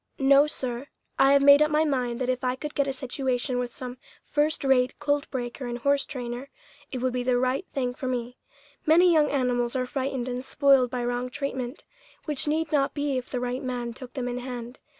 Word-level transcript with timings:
"No, 0.17 0.47
sir; 0.47 0.87
I 1.19 1.33
have 1.33 1.43
made 1.43 1.61
up 1.61 1.69
my 1.69 1.85
mind 1.85 2.19
that 2.21 2.27
if 2.27 2.43
I 2.43 2.55
could 2.55 2.73
get 2.73 2.87
a 2.87 2.91
situation 2.91 3.59
with 3.59 3.71
some 3.71 3.99
first 4.23 4.63
rate 4.63 4.97
colt 4.97 5.29
breaker 5.29 5.67
and 5.67 5.77
horse 5.77 6.07
trainer, 6.07 6.49
it 6.91 6.97
would 7.03 7.13
be 7.13 7.21
the 7.21 7.37
right 7.37 7.67
thing 7.69 7.93
for 7.93 8.07
me. 8.07 8.39
Many 8.87 9.13
young 9.13 9.29
animals 9.29 9.75
are 9.75 9.85
frightened 9.85 10.27
and 10.27 10.43
spoiled 10.43 10.89
by 10.89 11.05
wrong 11.05 11.29
treatment, 11.29 11.83
which 12.25 12.47
need 12.47 12.71
not 12.71 12.95
be 12.95 13.15
if 13.19 13.29
the 13.29 13.39
right 13.39 13.61
man 13.61 13.93
took 13.93 14.15
them 14.15 14.27
in 14.27 14.39
hand. 14.39 14.79